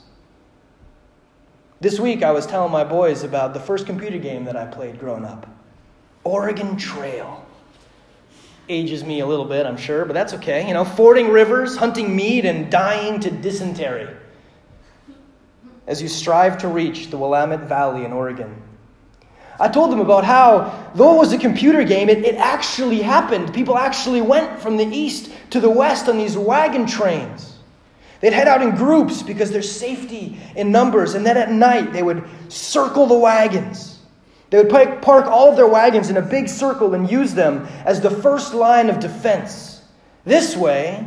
This 1.81 1.99
week, 1.99 2.23
I 2.23 2.31
was 2.31 2.45
telling 2.45 2.71
my 2.71 2.83
boys 2.83 3.23
about 3.23 3.53
the 3.53 3.59
first 3.59 3.85
computer 3.85 4.17
game 4.17 4.45
that 4.45 4.55
I 4.55 4.65
played 4.65 4.99
growing 4.99 5.25
up 5.25 5.47
Oregon 6.23 6.77
Trail. 6.77 7.45
Ages 8.69 9.03
me 9.03 9.19
a 9.19 9.25
little 9.25 9.43
bit, 9.43 9.65
I'm 9.65 9.75
sure, 9.75 10.05
but 10.05 10.13
that's 10.13 10.33
okay. 10.35 10.65
You 10.65 10.73
know, 10.73 10.85
fording 10.85 11.29
rivers, 11.29 11.75
hunting 11.75 12.15
meat, 12.15 12.45
and 12.45 12.71
dying 12.71 13.19
to 13.19 13.31
dysentery. 13.31 14.07
As 15.87 16.01
you 16.01 16.07
strive 16.07 16.57
to 16.59 16.67
reach 16.67 17.09
the 17.09 17.17
Willamette 17.17 17.67
Valley 17.67 18.05
in 18.05 18.13
Oregon. 18.13 18.61
I 19.59 19.67
told 19.67 19.91
them 19.91 19.99
about 19.99 20.23
how, 20.23 20.91
though 20.95 21.15
it 21.15 21.19
was 21.19 21.33
a 21.33 21.37
computer 21.37 21.83
game, 21.83 22.09
it, 22.09 22.19
it 22.25 22.35
actually 22.35 23.01
happened. 23.01 23.53
People 23.53 23.77
actually 23.77 24.21
went 24.21 24.59
from 24.59 24.77
the 24.77 24.85
east 24.85 25.31
to 25.51 25.59
the 25.59 25.69
west 25.69 26.09
on 26.09 26.17
these 26.17 26.37
wagon 26.37 26.85
trains. 26.85 27.55
They'd 28.19 28.33
head 28.33 28.47
out 28.47 28.61
in 28.61 28.71
groups 28.71 29.21
because 29.21 29.51
there's 29.51 29.69
safety 29.69 30.39
in 30.55 30.71
numbers, 30.71 31.13
and 31.13 31.25
then 31.25 31.37
at 31.37 31.51
night 31.51 31.91
they 31.91 32.01
would 32.01 32.23
circle 32.47 33.05
the 33.05 33.17
wagons. 33.17 33.99
They 34.49 34.63
would 34.63 34.69
park 34.69 35.25
all 35.25 35.49
of 35.49 35.57
their 35.57 35.67
wagons 35.67 36.09
in 36.09 36.17
a 36.17 36.21
big 36.21 36.47
circle 36.47 36.93
and 36.93 37.09
use 37.09 37.33
them 37.33 37.67
as 37.85 38.01
the 38.01 38.09
first 38.09 38.53
line 38.53 38.89
of 38.89 38.99
defense. 38.99 39.81
This 40.25 40.55
way, 40.55 41.05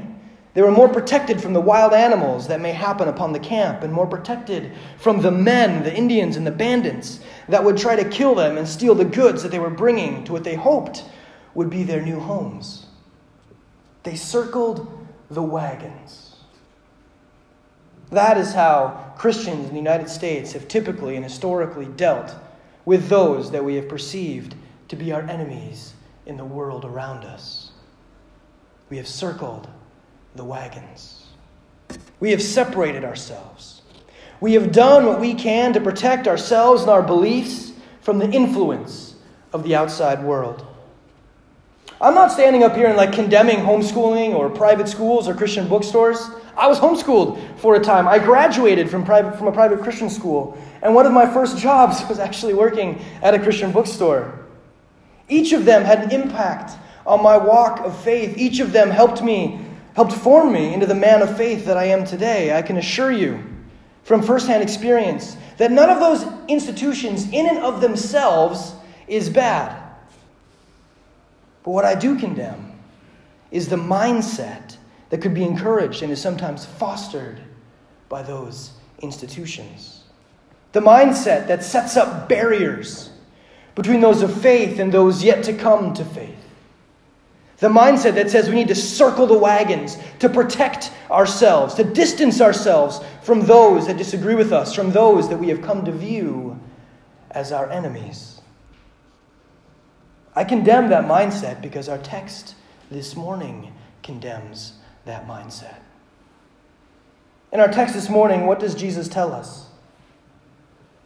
they 0.56 0.62
were 0.62 0.70
more 0.70 0.88
protected 0.88 1.38
from 1.38 1.52
the 1.52 1.60
wild 1.60 1.92
animals 1.92 2.48
that 2.48 2.62
may 2.62 2.72
happen 2.72 3.08
upon 3.08 3.34
the 3.34 3.38
camp, 3.38 3.82
and 3.82 3.92
more 3.92 4.06
protected 4.06 4.72
from 4.96 5.20
the 5.20 5.30
men, 5.30 5.82
the 5.84 5.94
Indians, 5.94 6.34
and 6.34 6.46
the 6.46 6.50
bandits 6.50 7.20
that 7.46 7.62
would 7.62 7.76
try 7.76 7.94
to 7.94 8.08
kill 8.08 8.34
them 8.34 8.56
and 8.56 8.66
steal 8.66 8.94
the 8.94 9.04
goods 9.04 9.42
that 9.42 9.50
they 9.50 9.58
were 9.58 9.68
bringing 9.68 10.24
to 10.24 10.32
what 10.32 10.44
they 10.44 10.54
hoped 10.54 11.04
would 11.52 11.68
be 11.68 11.82
their 11.82 12.00
new 12.00 12.18
homes. 12.18 12.86
They 14.02 14.16
circled 14.16 15.06
the 15.30 15.42
wagons. 15.42 16.36
That 18.10 18.38
is 18.38 18.54
how 18.54 19.12
Christians 19.18 19.66
in 19.66 19.72
the 19.72 19.76
United 19.76 20.08
States 20.08 20.52
have 20.54 20.68
typically 20.68 21.16
and 21.16 21.24
historically 21.24 21.84
dealt 21.84 22.34
with 22.86 23.10
those 23.10 23.50
that 23.50 23.62
we 23.62 23.74
have 23.74 23.90
perceived 23.90 24.54
to 24.88 24.96
be 24.96 25.12
our 25.12 25.20
enemies 25.20 25.92
in 26.24 26.38
the 26.38 26.46
world 26.46 26.86
around 26.86 27.24
us. 27.24 27.72
We 28.88 28.96
have 28.96 29.06
circled 29.06 29.68
the 30.36 30.44
wagons. 30.44 31.26
We 32.20 32.30
have 32.30 32.42
separated 32.42 33.04
ourselves. 33.04 33.82
We 34.40 34.54
have 34.54 34.72
done 34.72 35.06
what 35.06 35.20
we 35.20 35.34
can 35.34 35.72
to 35.72 35.80
protect 35.80 36.28
ourselves 36.28 36.82
and 36.82 36.90
our 36.90 37.02
beliefs 37.02 37.72
from 38.00 38.18
the 38.18 38.30
influence 38.30 39.14
of 39.52 39.62
the 39.62 39.74
outside 39.74 40.22
world. 40.22 40.66
I'm 42.00 42.14
not 42.14 42.30
standing 42.30 42.62
up 42.62 42.76
here 42.76 42.88
and 42.88 42.96
like 42.96 43.12
condemning 43.12 43.56
homeschooling 43.58 44.34
or 44.34 44.50
private 44.50 44.88
schools 44.88 45.28
or 45.28 45.34
Christian 45.34 45.66
bookstores. 45.66 46.28
I 46.56 46.66
was 46.66 46.78
homeschooled 46.78 47.58
for 47.58 47.76
a 47.76 47.80
time. 47.80 48.06
I 48.06 48.18
graduated 48.18 48.90
from, 48.90 49.04
private, 49.04 49.38
from 49.38 49.46
a 49.46 49.52
private 49.52 49.80
Christian 49.80 50.10
school, 50.10 50.58
and 50.82 50.94
one 50.94 51.06
of 51.06 51.12
my 51.12 51.26
first 51.26 51.56
jobs 51.62 52.06
was 52.08 52.18
actually 52.18 52.54
working 52.54 53.00
at 53.22 53.34
a 53.34 53.38
Christian 53.38 53.72
bookstore. 53.72 54.40
Each 55.28 55.52
of 55.52 55.64
them 55.64 55.82
had 55.82 56.04
an 56.04 56.10
impact 56.10 56.72
on 57.06 57.22
my 57.22 57.36
walk 57.36 57.80
of 57.80 57.98
faith. 58.02 58.36
Each 58.36 58.60
of 58.60 58.72
them 58.72 58.90
helped 58.90 59.22
me 59.22 59.60
helped 59.96 60.12
form 60.12 60.52
me 60.52 60.74
into 60.74 60.84
the 60.84 60.94
man 60.94 61.22
of 61.22 61.38
faith 61.38 61.64
that 61.64 61.78
I 61.78 61.84
am 61.84 62.04
today. 62.04 62.54
I 62.54 62.60
can 62.60 62.76
assure 62.76 63.10
you 63.10 63.42
from 64.02 64.20
firsthand 64.20 64.62
experience 64.62 65.38
that 65.56 65.72
none 65.72 65.88
of 65.88 66.00
those 66.00 66.30
institutions, 66.48 67.32
in 67.32 67.48
and 67.48 67.56
of 67.58 67.80
themselves, 67.80 68.74
is 69.08 69.30
bad. 69.30 69.74
But 71.62 71.70
what 71.70 71.86
I 71.86 71.94
do 71.94 72.18
condemn 72.18 72.78
is 73.50 73.68
the 73.70 73.76
mindset 73.76 74.76
that 75.08 75.22
could 75.22 75.32
be 75.32 75.44
encouraged 75.44 76.02
and 76.02 76.12
is 76.12 76.20
sometimes 76.20 76.66
fostered 76.66 77.40
by 78.10 78.22
those 78.22 78.72
institutions. 79.00 80.04
The 80.72 80.80
mindset 80.80 81.46
that 81.46 81.64
sets 81.64 81.96
up 81.96 82.28
barriers 82.28 83.08
between 83.74 84.02
those 84.02 84.20
of 84.20 84.42
faith 84.42 84.78
and 84.78 84.92
those 84.92 85.24
yet 85.24 85.42
to 85.44 85.54
come 85.54 85.94
to 85.94 86.04
faith. 86.04 86.45
The 87.58 87.68
mindset 87.68 88.14
that 88.14 88.30
says 88.30 88.48
we 88.48 88.54
need 88.54 88.68
to 88.68 88.74
circle 88.74 89.26
the 89.26 89.38
wagons 89.38 89.96
to 90.18 90.28
protect 90.28 90.92
ourselves, 91.10 91.74
to 91.74 91.84
distance 91.84 92.40
ourselves 92.40 93.00
from 93.22 93.46
those 93.46 93.86
that 93.86 93.96
disagree 93.96 94.34
with 94.34 94.52
us, 94.52 94.74
from 94.74 94.92
those 94.92 95.28
that 95.30 95.38
we 95.38 95.48
have 95.48 95.62
come 95.62 95.84
to 95.86 95.92
view 95.92 96.60
as 97.30 97.52
our 97.52 97.70
enemies. 97.70 98.40
I 100.34 100.44
condemn 100.44 100.90
that 100.90 101.04
mindset 101.06 101.62
because 101.62 101.88
our 101.88 101.98
text 101.98 102.54
this 102.90 103.16
morning 103.16 103.72
condemns 104.02 104.74
that 105.06 105.26
mindset. 105.26 105.76
In 107.52 107.60
our 107.60 107.68
text 107.68 107.94
this 107.94 108.10
morning, 108.10 108.46
what 108.46 108.60
does 108.60 108.74
Jesus 108.74 109.08
tell 109.08 109.32
us? 109.32 109.66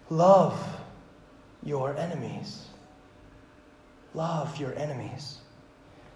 Love 0.09 0.80
your 1.62 1.97
enemies. 1.97 2.66
Love 4.14 4.57
your 4.57 4.75
enemies. 4.76 5.39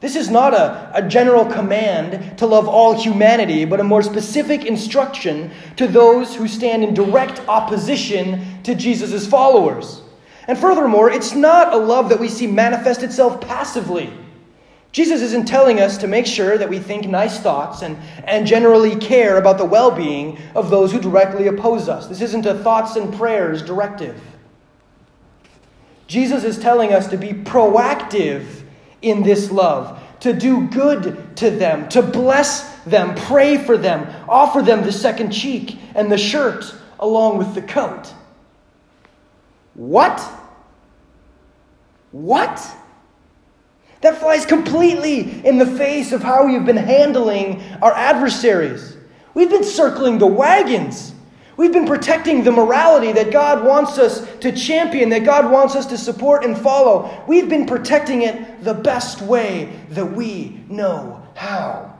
This 0.04 0.16
is 0.16 0.28
not 0.28 0.52
a, 0.52 0.90
a 0.92 1.08
general 1.08 1.46
command 1.46 2.36
to 2.36 2.46
love 2.46 2.68
all 2.68 2.92
humanity, 2.92 3.64
but 3.64 3.80
a 3.80 3.84
more 3.84 4.02
specific 4.02 4.66
instruction 4.66 5.50
to 5.76 5.86
those 5.86 6.34
who 6.34 6.46
stand 6.46 6.84
in 6.84 6.92
direct 6.92 7.40
opposition 7.48 8.62
to 8.64 8.74
Jesus' 8.74 9.26
followers. 9.26 10.02
And 10.46 10.58
furthermore, 10.58 11.10
it's 11.10 11.34
not 11.34 11.72
a 11.72 11.78
love 11.78 12.10
that 12.10 12.20
we 12.20 12.28
see 12.28 12.46
manifest 12.46 13.02
itself 13.02 13.40
passively. 13.40 14.12
Jesus 14.92 15.22
isn't 15.22 15.48
telling 15.48 15.80
us 15.80 15.96
to 15.96 16.06
make 16.06 16.26
sure 16.26 16.58
that 16.58 16.68
we 16.68 16.80
think 16.80 17.08
nice 17.08 17.40
thoughts 17.40 17.80
and, 17.80 17.96
and 18.24 18.46
generally 18.46 18.96
care 18.96 19.38
about 19.38 19.56
the 19.56 19.64
well 19.64 19.90
being 19.90 20.36
of 20.54 20.68
those 20.68 20.92
who 20.92 21.00
directly 21.00 21.46
oppose 21.46 21.88
us. 21.88 22.08
This 22.08 22.20
isn't 22.20 22.44
a 22.44 22.52
thoughts 22.52 22.96
and 22.96 23.14
prayers 23.14 23.62
directive. 23.62 24.20
Jesus 26.06 26.44
is 26.44 26.58
telling 26.58 26.92
us 26.92 27.08
to 27.08 27.16
be 27.16 27.28
proactive 27.28 28.63
in 29.04 29.22
this 29.22 29.50
love, 29.50 30.00
to 30.20 30.32
do 30.32 30.66
good 30.68 31.36
to 31.36 31.50
them, 31.50 31.88
to 31.90 32.02
bless 32.02 32.74
them, 32.84 33.14
pray 33.14 33.58
for 33.58 33.76
them, 33.76 34.12
offer 34.28 34.62
them 34.62 34.82
the 34.82 34.92
second 34.92 35.30
cheek 35.30 35.78
and 35.94 36.10
the 36.10 36.18
shirt 36.18 36.74
along 36.98 37.38
with 37.38 37.54
the 37.54 37.62
coat. 37.62 38.12
What? 39.74 40.20
What? 42.10 42.60
That 44.00 44.18
flies 44.18 44.44
completely 44.44 45.46
in 45.46 45.58
the 45.58 45.66
face 45.66 46.12
of 46.12 46.22
how 46.22 46.46
we've 46.46 46.64
been 46.66 46.76
handling 46.76 47.62
our 47.80 47.92
adversaries. 47.92 48.96
We've 49.32 49.50
been 49.50 49.64
circling 49.64 50.18
the 50.18 50.26
wagons. 50.26 51.13
We've 51.56 51.72
been 51.72 51.86
protecting 51.86 52.42
the 52.42 52.50
morality 52.50 53.12
that 53.12 53.30
God 53.30 53.64
wants 53.64 53.98
us 53.98 54.26
to 54.38 54.50
champion, 54.50 55.08
that 55.10 55.24
God 55.24 55.50
wants 55.50 55.76
us 55.76 55.86
to 55.86 55.98
support 55.98 56.44
and 56.44 56.58
follow. 56.58 57.24
We've 57.28 57.48
been 57.48 57.66
protecting 57.66 58.22
it 58.22 58.62
the 58.64 58.74
best 58.74 59.22
way 59.22 59.72
that 59.90 60.06
we 60.06 60.60
know 60.68 61.26
how. 61.34 61.96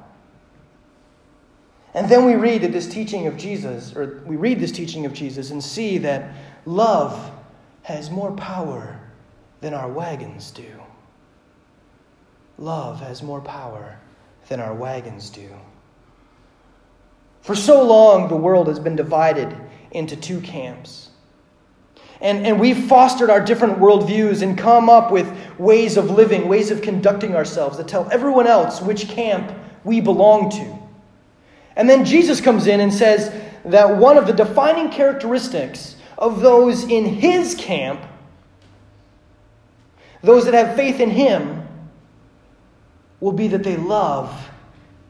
And 1.94 2.08
then 2.08 2.24
we 2.24 2.34
read 2.34 2.62
this 2.62 2.88
teaching 2.88 3.28
of 3.28 3.36
Jesus, 3.36 3.94
or 3.94 4.24
we 4.26 4.34
read 4.34 4.58
this 4.58 4.72
teaching 4.72 5.06
of 5.06 5.12
Jesus 5.12 5.50
and 5.50 5.62
see 5.62 5.98
that 5.98 6.34
love 6.66 7.30
has 7.82 8.10
more 8.10 8.32
power 8.32 8.98
than 9.60 9.72
our 9.72 9.88
wagons 9.88 10.50
do. 10.50 10.66
Love 12.58 13.00
has 13.00 13.22
more 13.22 13.40
power 13.40 13.98
than 14.48 14.58
our 14.58 14.74
wagons 14.74 15.30
do. 15.30 15.48
For 17.44 17.54
so 17.54 17.82
long, 17.82 18.28
the 18.28 18.36
world 18.36 18.68
has 18.68 18.80
been 18.80 18.96
divided 18.96 19.54
into 19.90 20.16
two 20.16 20.40
camps. 20.40 21.10
And, 22.22 22.46
and 22.46 22.58
we've 22.58 22.86
fostered 22.86 23.28
our 23.28 23.44
different 23.44 23.80
worldviews 23.80 24.40
and 24.40 24.56
come 24.56 24.88
up 24.88 25.12
with 25.12 25.30
ways 25.58 25.98
of 25.98 26.08
living, 26.08 26.48
ways 26.48 26.70
of 26.70 26.80
conducting 26.80 27.36
ourselves 27.36 27.76
that 27.76 27.86
tell 27.86 28.10
everyone 28.10 28.46
else 28.46 28.80
which 28.80 29.08
camp 29.08 29.52
we 29.84 30.00
belong 30.00 30.48
to. 30.52 30.78
And 31.76 31.86
then 31.86 32.06
Jesus 32.06 32.40
comes 32.40 32.66
in 32.66 32.80
and 32.80 32.90
says 32.90 33.30
that 33.66 33.94
one 33.94 34.16
of 34.16 34.26
the 34.26 34.32
defining 34.32 34.90
characteristics 34.90 35.96
of 36.16 36.40
those 36.40 36.84
in 36.84 37.04
his 37.04 37.54
camp, 37.56 38.00
those 40.22 40.46
that 40.46 40.54
have 40.54 40.76
faith 40.76 40.98
in 40.98 41.10
him, 41.10 41.68
will 43.20 43.32
be 43.32 43.48
that 43.48 43.64
they 43.64 43.76
love 43.76 44.48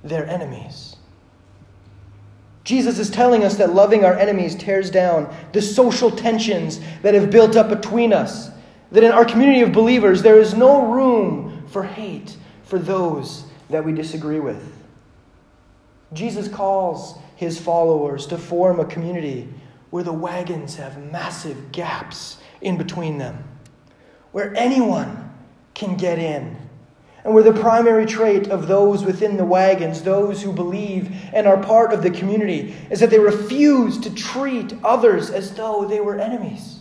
their 0.02 0.26
enemies. 0.26 0.93
Jesus 2.64 2.98
is 2.98 3.10
telling 3.10 3.44
us 3.44 3.56
that 3.56 3.74
loving 3.74 4.04
our 4.04 4.18
enemies 4.18 4.54
tears 4.54 4.90
down 4.90 5.32
the 5.52 5.60
social 5.60 6.10
tensions 6.10 6.80
that 7.02 7.14
have 7.14 7.30
built 7.30 7.56
up 7.56 7.68
between 7.68 8.12
us. 8.12 8.50
That 8.90 9.04
in 9.04 9.12
our 9.12 9.24
community 9.24 9.60
of 9.60 9.72
believers, 9.72 10.22
there 10.22 10.40
is 10.40 10.54
no 10.54 10.86
room 10.92 11.66
for 11.68 11.82
hate 11.82 12.36
for 12.64 12.78
those 12.78 13.44
that 13.68 13.84
we 13.84 13.92
disagree 13.92 14.40
with. 14.40 14.72
Jesus 16.14 16.48
calls 16.48 17.18
his 17.36 17.60
followers 17.60 18.26
to 18.28 18.38
form 18.38 18.80
a 18.80 18.84
community 18.86 19.48
where 19.90 20.04
the 20.04 20.12
wagons 20.12 20.76
have 20.76 21.02
massive 21.10 21.70
gaps 21.70 22.38
in 22.60 22.78
between 22.78 23.18
them, 23.18 23.44
where 24.32 24.54
anyone 24.56 25.30
can 25.74 25.96
get 25.96 26.18
in 26.18 26.56
and 27.24 27.32
where 27.32 27.42
the 27.42 27.52
primary 27.52 28.04
trait 28.04 28.48
of 28.48 28.68
those 28.68 29.04
within 29.04 29.36
the 29.38 29.44
wagons, 29.44 30.02
those 30.02 30.42
who 30.42 30.52
believe 30.52 31.10
and 31.32 31.46
are 31.46 31.56
part 31.56 31.92
of 31.92 32.02
the 32.02 32.10
community, 32.10 32.76
is 32.90 33.00
that 33.00 33.08
they 33.08 33.18
refuse 33.18 33.98
to 33.98 34.14
treat 34.14 34.74
others 34.84 35.30
as 35.30 35.54
though 35.54 35.86
they 35.86 36.00
were 36.00 36.20
enemies. 36.20 36.80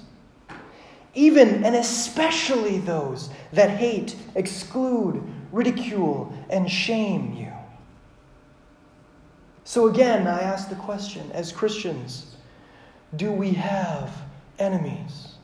Even 1.16 1.64
and 1.64 1.76
especially 1.76 2.80
those 2.80 3.30
that 3.54 3.70
hate, 3.70 4.16
exclude, 4.36 5.24
ridicule, 5.52 6.34
and 6.50 6.70
shame 6.70 7.34
you. 7.34 7.54
So 9.64 9.88
again, 9.88 10.28
I 10.28 10.42
ask 10.42 10.70
the 10.70 10.76
question 10.76 11.32
as 11.32 11.54
Christians, 11.54 12.36
do 13.16 13.32
we 13.32 13.52
have 13.52 14.12
enemies? 14.60 15.36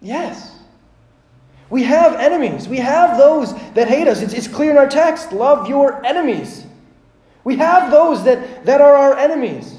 Yes. 0.00 0.57
We 1.70 1.82
have 1.84 2.14
enemies. 2.14 2.68
We 2.68 2.78
have 2.78 3.18
those 3.18 3.52
that 3.74 3.88
hate 3.88 4.08
us. 4.08 4.22
It's, 4.22 4.32
it's 4.32 4.48
clear 4.48 4.70
in 4.70 4.78
our 4.78 4.88
text 4.88 5.32
love 5.32 5.68
your 5.68 6.04
enemies. 6.04 6.64
We 7.44 7.56
have 7.56 7.90
those 7.90 8.24
that, 8.24 8.64
that 8.66 8.80
are 8.80 8.94
our 8.94 9.16
enemies. 9.16 9.74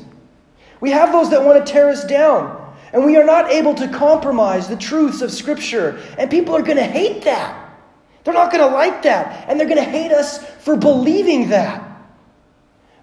We 0.82 0.92
have 0.92 1.12
those 1.12 1.30
that 1.32 1.44
want 1.44 1.66
to 1.66 1.72
tear 1.72 1.90
us 1.90 2.06
down. 2.06 2.56
And 2.94 3.06
we 3.06 3.18
are 3.18 3.24
not 3.24 3.52
able 3.52 3.76
to 3.76 3.88
compromise 3.88 4.68
the 4.68 4.78
truths 4.78 5.22
of 5.22 5.32
Scripture. 5.32 6.00
And 6.18 6.32
people 6.32 6.56
are 6.56 6.62
going 6.62 6.78
to 6.78 6.84
hate 6.84 7.24
that. 7.24 7.70
They're 8.24 8.34
not 8.34 8.52
going 8.52 8.68
to 8.68 8.76
like 8.76 9.04
that. 9.04 9.48
And 9.48 9.60
they're 9.60 9.68
going 9.68 9.84
to 9.84 9.90
hate 9.90 10.12
us 10.12 10.44
for 10.44 10.76
believing 10.76 11.50
that. 11.50 11.86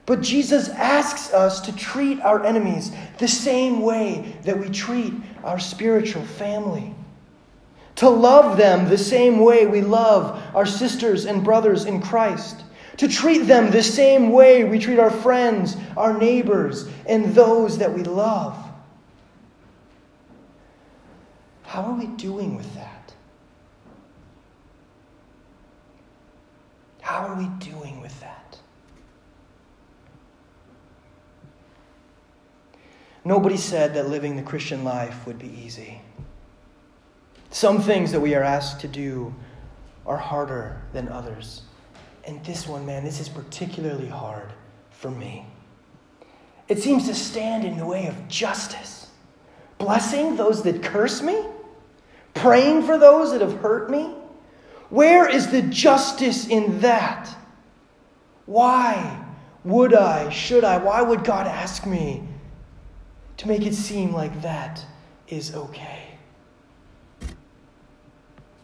But 0.07 0.21
Jesus 0.21 0.69
asks 0.69 1.33
us 1.33 1.61
to 1.63 1.75
treat 1.75 2.21
our 2.21 2.45
enemies 2.45 2.93
the 3.19 3.27
same 3.27 3.81
way 3.81 4.37
that 4.45 4.59
we 4.59 4.69
treat 4.69 5.13
our 5.43 5.59
spiritual 5.59 6.23
family. 6.23 6.95
To 7.97 8.11
love 8.11 8.57
them 8.57 8.89
the 8.89 8.99
same 8.99 9.39
way 9.41 9.67
we 9.67 9.81
love 9.81 10.43
our 10.55 10.67
sisters 10.67 11.25
and 11.25 11.43
brothers 11.43 11.85
in 11.85 12.03
Christ. 12.03 12.63
To 12.99 13.09
treat 13.09 13.47
them 13.47 13.71
the 13.71 13.83
same 13.83 14.31
way 14.31 14.65
we 14.65 14.79
treat 14.79 14.99
our 14.99 15.11
friends, 15.11 15.77
our 15.97 16.17
neighbors, 16.17 16.89
and 17.07 17.35
those 17.35 17.79
that 17.79 17.93
we 17.93 18.03
love. 18.03 18.57
How 21.63 21.83
are 21.83 21.95
we 21.95 22.07
doing 22.07 22.57
with 22.57 22.75
that? 22.75 23.15
How 27.01 27.27
are 27.27 27.35
we 27.35 27.47
doing 27.59 28.01
with 28.01 28.19
that? 28.21 28.59
Nobody 33.25 33.57
said 33.57 33.95
that 33.95 34.09
living 34.09 34.37
the 34.37 34.43
Christian 34.43 34.85
life 34.85 35.27
would 35.27 35.39
be 35.39 35.49
easy. 35.49 36.01
Some 37.57 37.81
things 37.81 38.13
that 38.13 38.21
we 38.21 38.35
are 38.35 38.43
asked 38.43 38.83
to 38.83 38.87
do 38.87 39.35
are 40.05 40.19
harder 40.19 40.83
than 40.93 41.09
others. 41.09 41.63
And 42.27 42.45
this 42.45 42.69
one, 42.69 42.85
man, 42.85 43.03
this 43.03 43.19
is 43.19 43.31
particularly 43.31 44.09
hard 44.09 44.53
for 44.91 45.11
me. 45.11 45.47
It 46.69 46.81
seems 46.81 47.07
to 47.07 47.15
stand 47.15 47.65
in 47.65 47.79
the 47.79 47.87
way 47.87 48.09
of 48.09 48.29
justice. 48.29 49.09
Blessing 49.79 50.37
those 50.37 50.65
that 50.65 50.83
curse 50.83 51.23
me, 51.23 51.47
praying 52.35 52.83
for 52.83 52.99
those 52.99 53.33
that 53.33 53.41
have 53.41 53.59
hurt 53.61 53.89
me. 53.89 54.13
Where 54.91 55.27
is 55.27 55.47
the 55.47 55.63
justice 55.63 56.49
in 56.49 56.81
that? 56.81 57.35
Why 58.45 59.25
would 59.65 59.95
I, 59.95 60.29
should 60.29 60.63
I, 60.63 60.77
why 60.77 61.01
would 61.01 61.25
God 61.25 61.47
ask 61.47 61.87
me 61.87 62.23
to 63.39 63.49
make 63.49 63.65
it 63.65 63.75
seem 63.75 64.13
like 64.13 64.43
that 64.43 64.85
is 65.27 65.55
okay? 65.55 66.16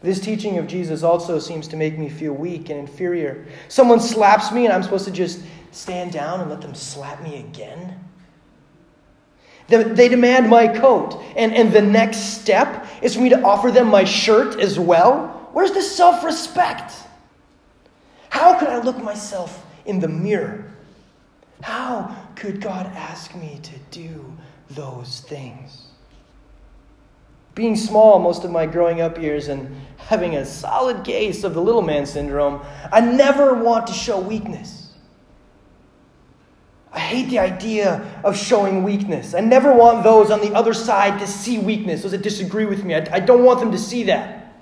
This 0.03 0.19
teaching 0.19 0.57
of 0.57 0.67
Jesus 0.67 1.01
also 1.01 1.39
seems 1.39 1.65
to 1.69 1.77
make 1.77 1.97
me 1.97 2.09
feel 2.09 2.33
weak 2.33 2.69
and 2.69 2.77
inferior. 2.77 3.45
Someone 3.69 4.01
slaps 4.01 4.51
me, 4.51 4.65
and 4.65 4.73
I'm 4.73 4.83
supposed 4.83 5.05
to 5.05 5.11
just 5.11 5.39
stand 5.71 6.11
down 6.11 6.41
and 6.41 6.49
let 6.49 6.59
them 6.59 6.75
slap 6.75 7.23
me 7.23 7.39
again? 7.39 7.99
They 9.69 10.09
demand 10.09 10.49
my 10.49 10.67
coat, 10.67 11.23
and, 11.37 11.53
and 11.53 11.71
the 11.71 11.81
next 11.81 12.41
step 12.41 12.85
is 13.01 13.15
for 13.15 13.21
me 13.21 13.29
to 13.29 13.41
offer 13.43 13.71
them 13.71 13.87
my 13.87 14.03
shirt 14.03 14.59
as 14.59 14.77
well? 14.77 15.49
Where's 15.53 15.71
the 15.71 15.81
self 15.81 16.25
respect? 16.25 16.93
How 18.29 18.59
could 18.59 18.67
I 18.67 18.79
look 18.79 19.01
myself 19.01 19.65
in 19.85 20.01
the 20.01 20.09
mirror? 20.09 20.69
How 21.61 22.13
could 22.35 22.59
God 22.59 22.87
ask 22.87 23.33
me 23.35 23.61
to 23.63 23.79
do 23.89 24.35
those 24.69 25.21
things? 25.21 25.92
Being 27.55 27.75
small 27.75 28.19
most 28.19 28.43
of 28.43 28.51
my 28.51 28.65
growing 28.65 29.01
up 29.01 29.19
years 29.21 29.47
and 29.47 29.75
having 29.97 30.35
a 30.35 30.45
solid 30.45 31.03
case 31.03 31.43
of 31.43 31.53
the 31.53 31.61
little 31.61 31.83
man 31.83 32.05
syndrome, 32.05 32.61
I 32.91 32.99
never 32.99 33.53
want 33.53 33.87
to 33.87 33.93
show 33.93 34.19
weakness. 34.19 34.91
I 36.91 36.99
hate 36.99 37.29
the 37.29 37.39
idea 37.39 38.21
of 38.23 38.37
showing 38.37 38.83
weakness. 38.83 39.33
I 39.33 39.39
never 39.39 39.73
want 39.73 40.03
those 40.03 40.29
on 40.29 40.41
the 40.41 40.53
other 40.53 40.73
side 40.73 41.19
to 41.19 41.27
see 41.27 41.57
weakness, 41.57 42.03
those 42.03 42.11
that 42.11 42.21
disagree 42.21 42.65
with 42.65 42.83
me. 42.83 42.95
I, 42.95 43.15
I 43.15 43.19
don't 43.19 43.43
want 43.43 43.59
them 43.59 43.71
to 43.71 43.79
see 43.79 44.03
that. 44.03 44.53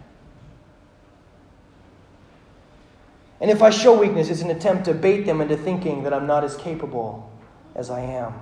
And 3.42 3.50
if 3.50 3.62
I 3.62 3.70
show 3.70 4.00
weakness, 4.00 4.30
it's 4.30 4.42
an 4.42 4.52
attempt 4.52 4.86
to 4.86 4.94
bait 4.94 5.26
them 5.26 5.42
into 5.42 5.58
thinking 5.58 6.04
that 6.04 6.14
I'm 6.14 6.28
not 6.28 6.44
as 6.44 6.56
capable 6.56 7.32
as 7.76 7.90
I 7.90 8.02
am. 8.02 8.34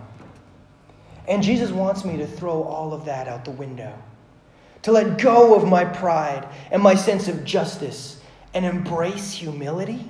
And 1.28 1.42
Jesus 1.42 1.72
wants 1.72 2.04
me 2.04 2.18
to 2.18 2.28
throw 2.28 2.64
all 2.64 2.94
of 2.94 3.06
that 3.06 3.28
out 3.28 3.46
the 3.46 3.52
window 3.52 3.94
to 4.84 4.92
let 4.92 5.18
go 5.18 5.56
of 5.56 5.68
my 5.68 5.86
pride 5.86 6.48
and 6.72 6.82
my 6.82 6.96
sense 6.96 7.28
of 7.28 7.44
justice 7.44 8.22
and 8.54 8.66
embrace 8.66 9.34
humility, 9.34 10.06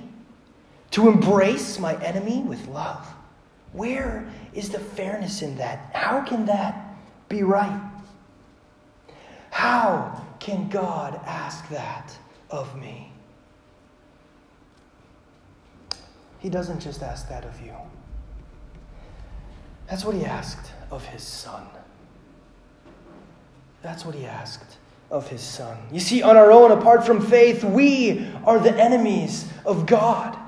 to 0.92 1.08
embrace 1.08 1.78
my 1.78 1.94
enemy 2.02 2.40
with 2.42 2.66
love. 2.68 3.06
Where 3.72 4.26
is 4.52 4.70
the 4.70 4.78
fairness 4.78 5.42
in 5.42 5.56
that? 5.58 5.90
How 5.92 6.22
can 6.22 6.46
that 6.46 6.96
be 7.28 7.42
right? 7.42 7.80
How 9.50 10.24
can 10.40 10.68
God 10.68 11.20
ask 11.26 11.68
that 11.68 12.16
of 12.50 12.76
me? 12.78 13.12
He 16.38 16.48
doesn't 16.48 16.80
just 16.80 17.02
ask 17.02 17.28
that 17.28 17.44
of 17.44 17.60
you. 17.60 17.74
That's 19.88 20.04
what 20.04 20.14
he 20.14 20.24
asked 20.24 20.72
of 20.90 21.04
his 21.04 21.22
son. 21.22 21.66
That's 23.82 24.04
what 24.04 24.14
he 24.14 24.26
asked 24.26 24.76
of 25.10 25.28
his 25.28 25.40
son. 25.40 25.76
You 25.92 26.00
see, 26.00 26.22
on 26.22 26.36
our 26.36 26.52
own, 26.52 26.70
apart 26.70 27.04
from 27.04 27.20
faith, 27.20 27.64
we 27.64 28.26
are 28.44 28.58
the 28.58 28.74
enemies 28.74 29.48
of 29.64 29.86
God. 29.86 30.38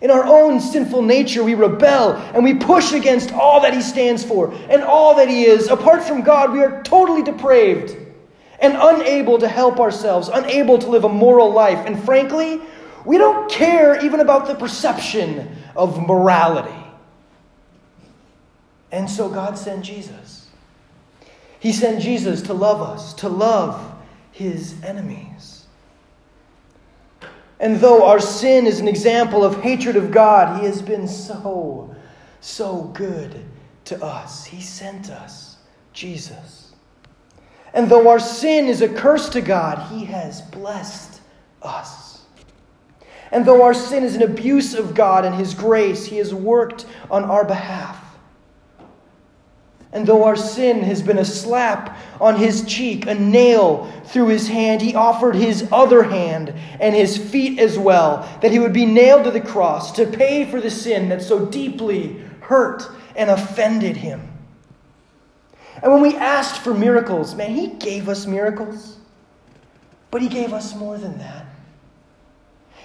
In 0.00 0.10
our 0.10 0.24
own 0.24 0.60
sinful 0.60 1.02
nature, 1.02 1.44
we 1.44 1.54
rebel 1.54 2.14
and 2.34 2.42
we 2.42 2.54
push 2.54 2.92
against 2.92 3.32
all 3.32 3.60
that 3.60 3.72
he 3.72 3.82
stands 3.82 4.24
for 4.24 4.52
and 4.68 4.82
all 4.82 5.16
that 5.16 5.28
he 5.28 5.44
is. 5.44 5.68
Apart 5.68 6.02
from 6.02 6.22
God, 6.22 6.52
we 6.52 6.60
are 6.60 6.82
totally 6.82 7.22
depraved 7.22 7.96
and 8.58 8.76
unable 8.76 9.38
to 9.38 9.46
help 9.46 9.78
ourselves, 9.78 10.28
unable 10.28 10.78
to 10.78 10.88
live 10.88 11.04
a 11.04 11.08
moral 11.08 11.52
life. 11.52 11.86
And 11.86 12.02
frankly, 12.02 12.60
we 13.04 13.18
don't 13.18 13.50
care 13.50 14.04
even 14.04 14.20
about 14.20 14.46
the 14.46 14.54
perception 14.54 15.56
of 15.76 16.00
morality. 16.00 16.70
And 18.90 19.08
so 19.08 19.28
God 19.28 19.56
sent 19.56 19.84
Jesus. 19.84 20.41
He 21.62 21.70
sent 21.70 22.02
Jesus 22.02 22.42
to 22.42 22.54
love 22.54 22.82
us, 22.82 23.14
to 23.14 23.28
love 23.28 23.94
his 24.32 24.82
enemies. 24.82 25.66
And 27.60 27.76
though 27.76 28.04
our 28.04 28.18
sin 28.18 28.66
is 28.66 28.80
an 28.80 28.88
example 28.88 29.44
of 29.44 29.62
hatred 29.62 29.94
of 29.94 30.10
God, 30.10 30.58
he 30.58 30.66
has 30.66 30.82
been 30.82 31.06
so, 31.06 31.94
so 32.40 32.90
good 32.94 33.44
to 33.84 34.04
us. 34.04 34.44
He 34.44 34.60
sent 34.60 35.08
us 35.10 35.58
Jesus. 35.92 36.72
And 37.72 37.88
though 37.88 38.08
our 38.08 38.18
sin 38.18 38.66
is 38.66 38.82
a 38.82 38.88
curse 38.88 39.28
to 39.28 39.40
God, 39.40 39.88
he 39.92 40.04
has 40.06 40.42
blessed 40.42 41.20
us. 41.62 42.22
And 43.30 43.46
though 43.46 43.62
our 43.62 43.72
sin 43.72 44.02
is 44.02 44.16
an 44.16 44.22
abuse 44.24 44.74
of 44.74 44.96
God 44.96 45.24
and 45.24 45.36
his 45.36 45.54
grace, 45.54 46.06
he 46.06 46.16
has 46.16 46.34
worked 46.34 46.86
on 47.08 47.22
our 47.22 47.44
behalf. 47.44 48.01
And 49.92 50.06
though 50.06 50.24
our 50.24 50.36
sin 50.36 50.82
has 50.84 51.02
been 51.02 51.18
a 51.18 51.24
slap 51.24 51.98
on 52.18 52.36
his 52.36 52.64
cheek, 52.64 53.06
a 53.06 53.14
nail 53.14 53.92
through 54.06 54.28
his 54.28 54.48
hand, 54.48 54.80
he 54.80 54.94
offered 54.94 55.34
his 55.34 55.68
other 55.70 56.02
hand 56.02 56.54
and 56.80 56.94
his 56.94 57.18
feet 57.18 57.58
as 57.58 57.78
well, 57.78 58.26
that 58.40 58.52
he 58.52 58.58
would 58.58 58.72
be 58.72 58.86
nailed 58.86 59.24
to 59.24 59.30
the 59.30 59.40
cross 59.40 59.92
to 59.92 60.06
pay 60.06 60.46
for 60.46 60.62
the 60.62 60.70
sin 60.70 61.10
that 61.10 61.20
so 61.20 61.44
deeply 61.44 62.24
hurt 62.40 62.90
and 63.16 63.28
offended 63.28 63.98
him. 63.98 64.28
And 65.82 65.92
when 65.92 66.00
we 66.00 66.16
asked 66.16 66.62
for 66.62 66.72
miracles, 66.72 67.34
man, 67.34 67.54
he 67.54 67.66
gave 67.66 68.08
us 68.08 68.26
miracles. 68.26 68.96
But 70.10 70.22
he 70.22 70.28
gave 70.28 70.54
us 70.54 70.74
more 70.74 70.96
than 70.96 71.18
that. 71.18 71.46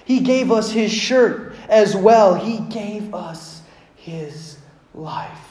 He 0.03 0.19
gave 0.19 0.51
us 0.51 0.71
his 0.71 0.91
shirt 0.91 1.55
as 1.69 1.95
well, 1.95 2.35
he 2.35 2.59
gave 2.59 3.13
us 3.13 3.61
his 3.95 4.57
life 4.93 5.46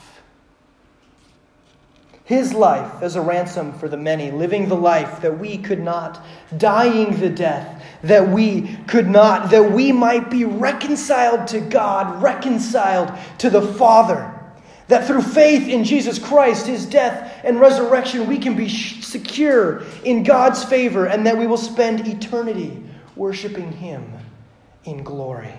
his 2.27 2.53
life 2.53 3.03
as 3.03 3.15
a 3.15 3.21
ransom 3.21 3.73
for 3.79 3.89
the 3.89 3.97
many, 3.97 4.33
living 4.33 4.69
the 4.69 4.75
life 4.75 5.23
that 5.23 5.39
we 5.39 5.57
could 5.57 5.79
not, 5.81 6.27
dying 6.59 7.21
the 7.21 7.31
death 7.31 7.85
that 8.03 8.29
we 8.29 8.77
could 8.89 9.09
not, 9.09 9.51
that 9.51 9.71
we 9.71 9.93
might 9.93 10.29
be 10.29 10.45
reconciled 10.45 11.47
to 11.47 11.61
God, 11.61 12.21
reconciled 12.21 13.13
to 13.39 13.49
the 13.49 13.63
Father. 13.63 14.33
That 14.89 15.07
through 15.07 15.23
faith 15.23 15.69
in 15.69 15.85
Jesus 15.85 16.19
Christ, 16.19 16.67
his 16.67 16.85
death 16.85 17.41
and 17.45 17.61
resurrection, 17.61 18.27
we 18.27 18.39
can 18.39 18.57
be 18.57 18.69
secure 18.69 19.85
in 20.05 20.25
God's 20.25 20.65
favor 20.65 21.07
and 21.07 21.25
that 21.27 21.39
we 21.39 21.47
will 21.47 21.57
spend 21.57 22.09
eternity 22.09 22.83
worshiping 23.15 23.71
him 23.71 24.13
in 24.85 25.05
glory. 25.05 25.55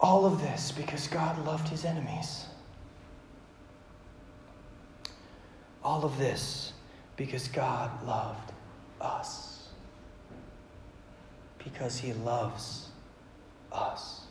All 0.00 0.24
of 0.24 0.40
this 0.40 0.72
because 0.72 1.06
God 1.08 1.44
loved 1.44 1.68
his 1.68 1.84
enemies. 1.84 2.46
All 5.86 6.04
of 6.04 6.18
this 6.18 6.72
because 7.16 7.46
God 7.46 8.04
loved 8.04 8.50
us. 9.00 9.68
Because 11.62 11.96
he 11.96 12.12
loves 12.12 12.88
us. 13.70 14.22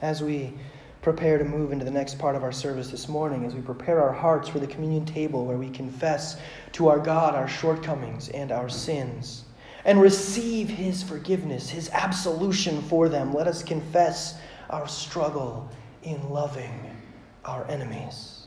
As 0.00 0.22
we 0.22 0.54
prepare 1.00 1.38
to 1.38 1.44
move 1.44 1.72
into 1.72 1.84
the 1.84 1.90
next 1.90 2.20
part 2.20 2.36
of 2.36 2.44
our 2.44 2.52
service 2.52 2.92
this 2.92 3.08
morning, 3.08 3.44
as 3.44 3.52
we 3.52 3.60
prepare 3.60 4.00
our 4.00 4.12
hearts 4.12 4.48
for 4.48 4.60
the 4.60 4.66
communion 4.68 5.04
table 5.04 5.44
where 5.44 5.58
we 5.58 5.70
confess 5.70 6.38
to 6.74 6.86
our 6.86 7.00
God 7.00 7.34
our 7.34 7.48
shortcomings 7.48 8.28
and 8.28 8.52
our 8.52 8.68
sins 8.68 9.42
and 9.84 10.00
receive 10.00 10.68
his 10.68 11.02
forgiveness, 11.02 11.68
his 11.68 11.90
absolution 11.90 12.80
for 12.82 13.08
them, 13.08 13.34
let 13.34 13.48
us 13.48 13.64
confess 13.64 14.38
our 14.70 14.86
struggle 14.86 15.68
in 16.04 16.30
loving 16.30 16.96
our 17.44 17.68
enemies. 17.68 18.41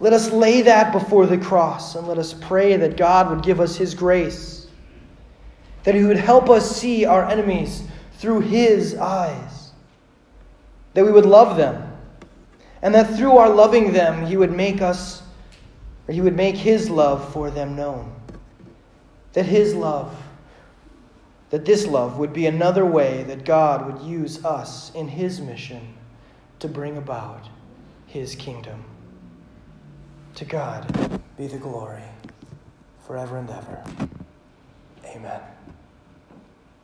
Let 0.00 0.12
us 0.12 0.32
lay 0.32 0.62
that 0.62 0.92
before 0.92 1.26
the 1.26 1.38
cross 1.38 1.94
and 1.94 2.06
let 2.06 2.18
us 2.18 2.34
pray 2.34 2.76
that 2.76 2.96
God 2.96 3.30
would 3.30 3.42
give 3.42 3.60
us 3.60 3.76
his 3.76 3.94
grace, 3.94 4.66
that 5.84 5.94
he 5.94 6.04
would 6.04 6.16
help 6.16 6.50
us 6.50 6.76
see 6.76 7.04
our 7.04 7.24
enemies 7.24 7.84
through 8.14 8.40
his 8.40 8.96
eyes, 8.96 9.72
that 10.94 11.04
we 11.04 11.12
would 11.12 11.26
love 11.26 11.56
them, 11.56 11.92
and 12.82 12.94
that 12.94 13.16
through 13.16 13.36
our 13.36 13.48
loving 13.48 13.92
them, 13.92 14.26
he 14.26 14.36
would 14.36 14.52
make 14.52 14.82
us, 14.82 15.22
or 16.08 16.14
he 16.14 16.20
would 16.20 16.36
make 16.36 16.56
his 16.56 16.90
love 16.90 17.32
for 17.32 17.50
them 17.50 17.76
known. 17.76 18.12
That 19.32 19.46
his 19.46 19.74
love, 19.74 20.14
that 21.50 21.64
this 21.64 21.86
love 21.86 22.18
would 22.18 22.32
be 22.32 22.46
another 22.46 22.84
way 22.84 23.22
that 23.24 23.44
God 23.44 23.86
would 23.86 24.02
use 24.02 24.44
us 24.44 24.92
in 24.94 25.08
his 25.08 25.40
mission 25.40 25.94
to 26.58 26.68
bring 26.68 26.96
about 26.96 27.48
his 28.06 28.34
kingdom. 28.34 28.84
To 30.36 30.44
God 30.44 31.20
be 31.38 31.46
the 31.46 31.58
glory 31.58 32.02
forever 33.06 33.38
and 33.38 33.48
ever. 33.48 33.84
Amen. 35.06 35.53